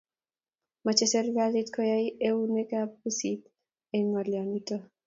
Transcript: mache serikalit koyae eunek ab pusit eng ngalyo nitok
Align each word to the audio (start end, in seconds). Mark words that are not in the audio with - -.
mache 0.85 1.05
serikalit 1.13 1.67
koyae 1.75 2.07
eunek 2.27 2.69
ab 2.81 2.89
pusit 3.01 3.41
eng 3.95 4.07
ngalyo 4.11 4.41
nitok 4.45 4.83